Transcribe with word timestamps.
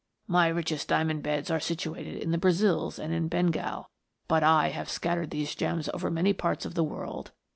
My 0.25 0.47
richest 0.47 0.87
diamond 0.87 1.21
beds 1.21 1.51
are 1.51 1.59
situated 1.59 2.23
in 2.23 2.31
the 2.31 2.39
Brazils 2.39 2.97
and 2.97 3.13
in 3.13 3.27
Bengal, 3.27 3.91
but 4.27 4.41
I 4.41 4.69
have 4.69 4.89
scattered 4.89 5.29
these 5.29 5.53
gems 5.53 5.89
over 5.93 6.09
many 6.09 6.33
parts 6.33 6.65
of 6.65 6.73
the 6.73 6.83
world. 6.83 7.29